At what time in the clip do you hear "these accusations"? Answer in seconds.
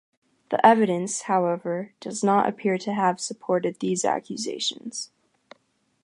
3.79-5.11